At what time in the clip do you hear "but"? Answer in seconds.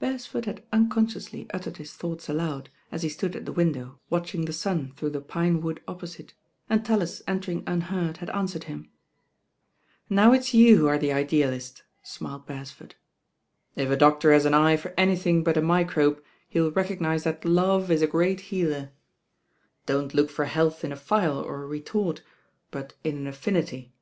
15.44-15.56, 22.72-22.94